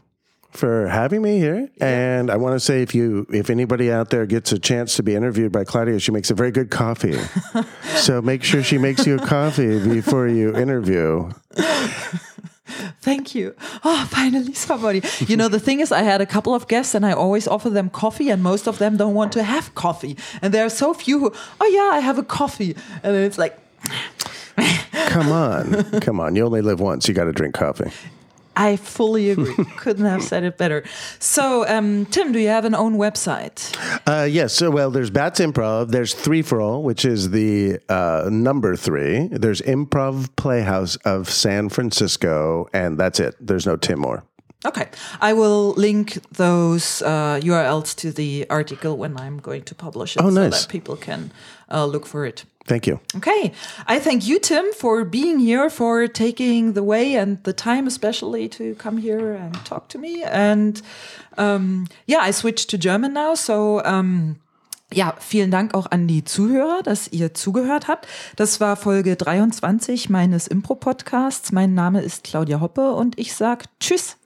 [0.54, 4.24] for having me here, and I want to say if you if anybody out there
[4.26, 7.18] gets a chance to be interviewed by Claudia, she makes a very good coffee.
[7.96, 11.30] so make sure she makes you a coffee before you interview.
[13.00, 13.54] Thank you.
[13.84, 15.02] Oh, finally somebody.
[15.26, 17.68] You know, the thing is, I had a couple of guests and I always offer
[17.68, 20.16] them coffee, and most of them don't want to have coffee.
[20.40, 22.74] And there are so few who, oh, yeah, I have a coffee.
[23.02, 23.58] And then it's like,
[25.08, 26.34] Come on, come on!
[26.34, 27.08] You only live once.
[27.08, 27.90] You got to drink coffee.
[28.56, 29.54] I fully agree.
[29.76, 30.84] Couldn't have said it better.
[31.18, 33.74] So, um, Tim, do you have an own website?
[34.06, 34.52] Uh, yes.
[34.52, 35.90] So, well, there's Bats Improv.
[35.90, 39.28] There's Three for All, which is the uh, number three.
[39.30, 43.34] There's Improv Playhouse of San Francisco, and that's it.
[43.40, 44.24] There's no Tim Orr.
[44.66, 44.88] Okay.
[45.20, 50.22] I will link those uh, URLs to the article when I'm going to publish it
[50.22, 51.32] Oh, so that people can
[51.70, 52.44] uh, look for it.
[52.66, 52.98] Thank you.
[53.16, 53.52] Okay.
[53.86, 58.48] I thank you, Tim, for being here, for taking the way and the time, especially
[58.50, 60.22] to come here and talk to me.
[60.22, 60.80] And
[61.36, 63.34] um, yeah, I switched to German now.
[63.34, 64.36] So um,
[64.92, 68.06] ja, vielen Dank auch an die Zuhörer, dass ihr zugehört habt.
[68.36, 71.52] Das war Folge 23 meines Impro-Podcasts.
[71.52, 74.16] Mein Name ist Claudia Hoppe und ich sage Tschüss.